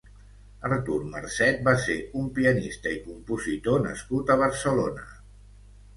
[0.67, 5.07] Artur Marcet va ser un pianista i compositor nascut a Barcelona.